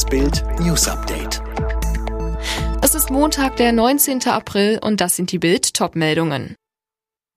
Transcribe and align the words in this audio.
Das 0.00 0.08
Bild 0.08 0.42
News 0.60 0.88
Update. 0.88 1.42
Es 2.80 2.94
ist 2.94 3.10
Montag, 3.10 3.56
der 3.56 3.72
19. 3.72 4.26
April 4.28 4.78
und 4.82 5.02
das 5.02 5.14
sind 5.14 5.30
die 5.30 5.38
Bild 5.38 5.74
Topmeldungen. 5.74 6.54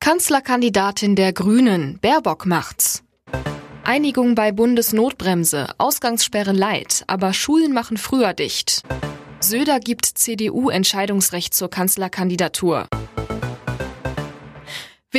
Kanzlerkandidatin 0.00 1.16
der 1.16 1.32
Grünen, 1.32 1.98
Baerbock 2.02 2.44
macht's. 2.44 3.02
Einigung 3.82 4.34
bei 4.34 4.52
Bundesnotbremse, 4.52 5.68
Ausgangssperre 5.78 6.52
leid, 6.52 7.04
aber 7.06 7.32
Schulen 7.32 7.72
machen 7.72 7.96
früher 7.96 8.34
dicht. 8.34 8.82
Söder 9.40 9.80
gibt 9.80 10.04
CDU 10.04 10.68
Entscheidungsrecht 10.68 11.54
zur 11.54 11.70
Kanzlerkandidatur. 11.70 12.88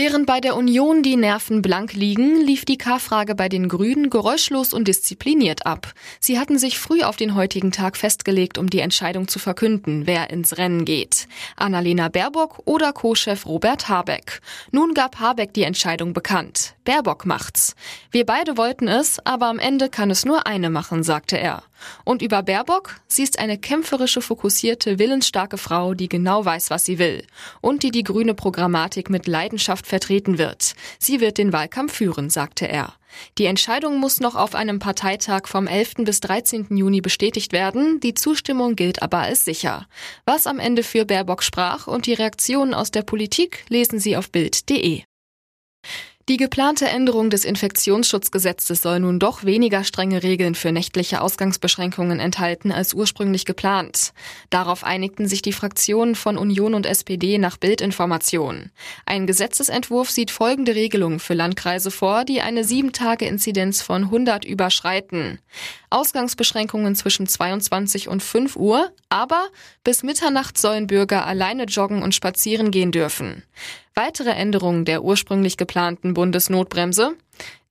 Während 0.04 0.26
bei 0.26 0.40
der 0.40 0.56
Union 0.56 1.04
die 1.04 1.16
Nerven 1.16 1.62
blank 1.62 1.94
liegen, 1.94 2.42
lief 2.42 2.66
die 2.66 2.80
K-Frage 2.80 3.36
bei 3.36 3.50
den 3.50 3.70
Grünen 3.70 4.10
geräuschlos 4.10 4.74
und 4.74 4.88
diszipliniert 4.88 5.68
ab. 5.68 5.94
Sie 6.20 6.40
hatten 6.40 6.58
sich 6.58 6.80
früh 6.80 7.04
auf 7.04 7.18
den 7.18 7.36
heutigen 7.36 7.72
Tag 7.72 7.96
festgelegt, 7.98 8.58
um 8.58 8.68
die 8.68 8.80
Entscheidung 8.80 9.28
zu 9.28 9.38
verkünden, 9.38 10.08
wer 10.08 10.32
ins 10.32 10.58
Rennen 10.58 10.86
geht. 10.86 11.28
Annalena 11.56 12.10
Baerbock 12.10 12.64
oder 12.66 12.94
Co-Chef 12.94 13.46
Robert 13.46 13.90
Habeck. 13.90 14.42
Nun 14.72 14.96
gab 14.96 15.20
Habeck 15.20 15.54
die 15.54 15.62
Entscheidung 15.62 16.14
bekannt. 16.14 16.74
Baerbock 16.84 17.28
macht's. 17.28 17.76
Wir 18.10 18.26
beide 18.26 18.58
wollten 18.58 18.88
es, 18.88 19.24
aber 19.24 19.46
am 19.46 19.60
Ende 19.60 19.88
kann 19.88 20.10
es 20.10 20.26
nur 20.26 20.48
eine 20.48 20.72
machen, 20.72 21.04
sagte 21.04 21.38
er. 21.38 21.62
Und 22.04 22.22
über 22.22 22.44
Baerbock, 22.44 22.96
sie 23.08 23.24
ist 23.24 23.40
eine 23.40 23.58
kämpferische, 23.58 24.22
fokussierte, 24.22 25.00
willensstarke 25.00 25.58
Frau, 25.58 25.94
die 25.94 26.10
genau 26.10 26.46
weiß, 26.46 26.70
was 26.70 26.86
sie 26.86 27.00
will 27.00 27.26
und 27.62 27.84
die 27.84 27.92
die 27.92 28.04
grüne 28.04 28.34
Programmatik 28.34 29.10
mit 29.10 29.28
Leidenschaft 29.28 29.88
vertreten 29.88 30.38
wird. 30.38 30.74
Sie 31.00 31.20
wird 31.20 31.38
den 31.38 31.54
Wahlkampf 31.54 31.94
führen, 31.94 32.30
sagte 32.30 32.68
er. 32.68 32.94
Die 33.38 33.46
Entscheidung 33.46 34.00
muss 34.00 34.20
noch 34.20 34.36
auf 34.36 34.56
einem 34.56 34.80
Parteitag 34.80 35.48
vom 35.48 35.68
11. 35.68 35.96
bis 36.06 36.22
13. 36.22 36.68
Juni 36.76 37.02
bestätigt 37.02 37.54
werden. 37.54 38.00
Die 38.00 38.14
Zustimmung 38.14 38.76
gilt 38.76 39.02
aber 39.02 39.20
als 39.20 39.46
sicher. 39.46 39.88
Was 40.26 40.48
am 40.48 40.60
Ende 40.60 40.84
für 40.84 41.06
Baerbock 41.06 41.44
sprach 41.44 41.88
und 41.88 42.06
die 42.06 42.14
Reaktionen 42.14 42.74
aus 42.74 42.92
der 42.92 43.04
Politik 43.04 43.66
lesen 43.70 44.00
Sie 44.00 44.16
auf 44.16 44.32
Bild.de. 44.32 45.04
Die 46.30 46.38
geplante 46.38 46.88
Änderung 46.88 47.32
des 47.32 47.46
Infektionsschutzgesetzes 47.46 48.84
soll 48.84 49.00
nun 49.00 49.20
doch 49.20 49.44
weniger 49.44 49.84
strenge 49.84 50.22
Regeln 50.22 50.54
für 50.54 50.72
nächtliche 50.72 51.20
Ausgangsbeschränkungen 51.20 52.20
enthalten 52.20 52.72
als 52.72 52.94
ursprünglich 52.94 53.46
geplant. 53.46 54.14
Darauf 54.52 54.84
einigten 54.84 55.28
sich 55.28 55.42
die 55.42 55.52
Fraktionen 55.52 56.14
von 56.14 56.38
Union 56.38 56.76
und 56.76 56.86
SPD 56.86 57.40
nach 57.40 57.58
Bildinformation. 57.58 58.72
Ein 59.06 59.26
Gesetzesentwurf 59.26 60.12
sieht 60.12 60.30
folgende 60.30 60.76
Regelungen 60.76 61.20
für 61.20 61.34
Landkreise 61.34 61.90
vor, 61.90 62.24
die 62.24 62.42
eine 62.42 62.62
7-Tage-Inzidenz 62.62 63.82
von 63.82 64.04
100 64.04 64.46
überschreiten. 64.46 65.40
Ausgangsbeschränkungen 65.90 66.96
zwischen 66.96 67.28
22 67.28 68.08
und 68.08 68.22
5 68.22 68.56
Uhr, 68.56 68.92
aber 69.10 69.48
bis 69.84 70.04
Mitternacht 70.04 70.58
sollen 70.58 70.88
Bürger 70.88 71.26
alleine 71.26 71.64
joggen 71.66 72.04
und 72.04 72.14
spazieren 72.14 72.70
gehen 72.72 72.92
dürfen. 72.92 73.44
Weitere 74.04 74.32
Änderungen 74.32 74.84
der 74.84 75.04
ursprünglich 75.04 75.58
geplanten 75.58 76.16
Bundesnotbremse. 76.16 77.14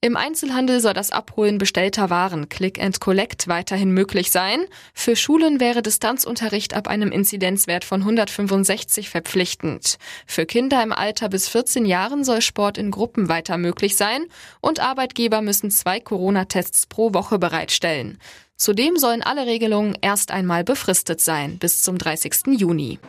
Im 0.00 0.16
Einzelhandel 0.16 0.78
soll 0.78 0.94
das 0.94 1.10
Abholen 1.10 1.58
bestellter 1.58 2.08
Waren 2.08 2.48
Click 2.48 2.80
and 2.80 3.00
Collect 3.00 3.48
weiterhin 3.48 3.90
möglich 3.90 4.30
sein. 4.30 4.60
Für 4.94 5.16
Schulen 5.16 5.58
wäre 5.58 5.82
Distanzunterricht 5.82 6.72
ab 6.74 6.86
einem 6.86 7.10
Inzidenzwert 7.10 7.84
von 7.84 8.02
165 8.02 9.10
verpflichtend. 9.10 9.98
Für 10.24 10.46
Kinder 10.46 10.80
im 10.84 10.92
Alter 10.92 11.28
bis 11.28 11.48
14 11.48 11.84
Jahren 11.84 12.22
soll 12.22 12.42
Sport 12.42 12.78
in 12.78 12.92
Gruppen 12.92 13.28
weiter 13.28 13.58
möglich 13.58 13.96
sein 13.96 14.24
und 14.60 14.78
Arbeitgeber 14.78 15.42
müssen 15.42 15.72
zwei 15.72 15.98
Corona-Tests 15.98 16.86
pro 16.86 17.12
Woche 17.12 17.40
bereitstellen. 17.40 18.18
Zudem 18.54 18.98
sollen 18.98 19.24
alle 19.24 19.46
Regelungen 19.46 19.98
erst 20.00 20.30
einmal 20.30 20.62
befristet 20.62 21.20
sein 21.20 21.58
bis 21.58 21.82
zum 21.82 21.98
30. 21.98 22.56
Juni. 22.56 23.00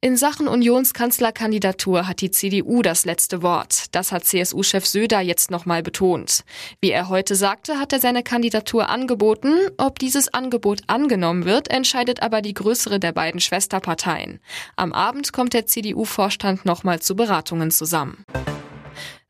In 0.00 0.16
Sachen 0.16 0.46
Unionskanzlerkandidatur 0.46 2.06
hat 2.06 2.20
die 2.20 2.30
CDU 2.30 2.82
das 2.82 3.04
letzte 3.04 3.42
Wort. 3.42 3.86
Das 3.96 4.12
hat 4.12 4.24
CSU-Chef 4.24 4.86
Söder 4.86 5.18
jetzt 5.18 5.50
nochmal 5.50 5.82
betont. 5.82 6.44
Wie 6.80 6.92
er 6.92 7.08
heute 7.08 7.34
sagte, 7.34 7.80
hat 7.80 7.92
er 7.92 7.98
seine 7.98 8.22
Kandidatur 8.22 8.90
angeboten. 8.90 9.52
Ob 9.76 9.98
dieses 9.98 10.32
Angebot 10.32 10.82
angenommen 10.86 11.46
wird, 11.46 11.68
entscheidet 11.72 12.22
aber 12.22 12.42
die 12.42 12.54
größere 12.54 13.00
der 13.00 13.10
beiden 13.10 13.40
Schwesterparteien. 13.40 14.38
Am 14.76 14.92
Abend 14.92 15.32
kommt 15.32 15.52
der 15.52 15.66
CDU-Vorstand 15.66 16.64
nochmal 16.64 17.00
zu 17.00 17.16
Beratungen 17.16 17.72
zusammen. 17.72 18.24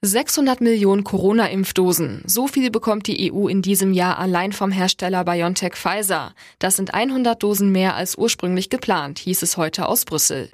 600 0.00 0.60
Millionen 0.60 1.02
Corona-Impfdosen. 1.02 2.22
So 2.24 2.46
viel 2.46 2.70
bekommt 2.70 3.08
die 3.08 3.32
EU 3.32 3.48
in 3.48 3.62
diesem 3.62 3.92
Jahr 3.92 4.20
allein 4.20 4.52
vom 4.52 4.70
Hersteller 4.70 5.24
BioNTech 5.24 5.74
Pfizer. 5.74 6.34
Das 6.60 6.76
sind 6.76 6.94
100 6.94 7.42
Dosen 7.42 7.72
mehr 7.72 7.96
als 7.96 8.16
ursprünglich 8.16 8.70
geplant, 8.70 9.18
hieß 9.18 9.42
es 9.42 9.56
heute 9.56 9.88
aus 9.88 10.04
Brüssel. 10.04 10.50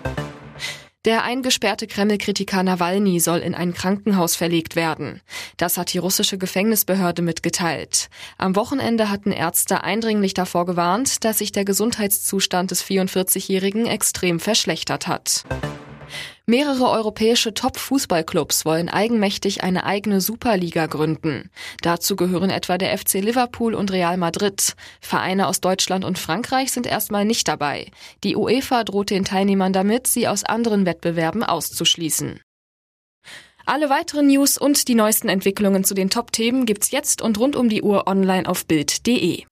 Der 1.05 1.25
eingesperrte 1.25 1.87
Kreml-Kritiker 1.87 2.63
Nawalny 2.63 3.21
soll 3.21 3.41
in 3.41 3.55
ein 3.55 3.75
Krankenhaus 3.75 4.35
verlegt 4.35 4.77
werden. 4.77 5.21
Das 5.59 5.77
hat 5.77 5.93
die 5.93 5.99
russische 5.99 6.39
Gefängnisbehörde 6.39 7.21
mitgeteilt. 7.21 8.09
Am 8.39 8.57
Wochenende 8.57 9.11
hatten 9.11 9.31
Ärzte 9.31 9.85
eindringlich 9.85 10.33
davor 10.33 10.65
gewarnt, 10.65 11.23
dass 11.23 11.37
sich 11.37 11.53
der 11.53 11.67
Gesundheitszustand 11.67 12.71
des 12.71 12.83
44-Jährigen 12.83 13.85
extrem 13.85 14.41
verschlechtert 14.41 15.07
hat. 15.07 15.45
Mehrere 16.47 16.91
europäische 16.91 17.55
Top-Fußballclubs 17.55 18.67
wollen 18.67 18.91
eigenmächtig 18.91 19.65
eine 19.65 19.85
eigene 19.85 20.21
Superliga 20.21 20.85
gründen. 20.85 21.51
Dazu 21.81 22.17
gehören 22.17 22.51
etwa 22.51 22.77
der 22.77 22.99
FC 22.99 23.15
Liverpool 23.15 23.73
und 23.73 23.91
Real 23.91 24.19
Madrid. 24.19 24.75
Vereine 25.01 25.49
aus 25.49 25.63
Deutschland 25.63 26.05
und 26.05 26.19
Frankreich 26.19 26.71
sind 26.71 26.87
erstmal 26.87 27.25
nicht 27.25 27.49
dabei. 27.49 27.91
Die 28.25 28.37
UEFA 28.37 28.85
droht 28.85 29.09
den 29.09 29.25
Teilnehmern 29.25 29.73
damit, 29.73 30.07
sie 30.07 30.29
aus 30.29 30.45
anderen 30.45 30.85
Wettbewerben 30.85 31.43
auszuschließen. 31.43 32.41
Alle 33.65 33.89
weiteren 33.89 34.27
News 34.27 34.59
und 34.59 34.89
die 34.89 34.95
neuesten 34.95 35.31
Entwicklungen 35.31 35.83
zu 35.85 35.95
den 35.95 36.11
Top-Themen 36.11 36.67
gibt's 36.67 36.91
jetzt 36.91 37.23
und 37.23 37.39
rund 37.39 37.57
um 37.57 37.71
die 37.71 37.81
Uhr 37.81 38.07
online 38.07 38.47
auf 38.47 38.67
Bild.de. 38.67 39.45